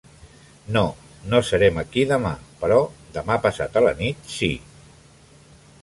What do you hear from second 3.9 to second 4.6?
nit, sí.